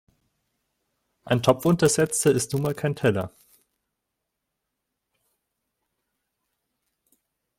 Ein 1.25 1.43
Topfuntersetzer 1.43 2.31
ist 2.31 2.53
nun 2.53 2.63
mal 2.63 2.73
kein 2.73 2.95
Teller. 2.95 3.31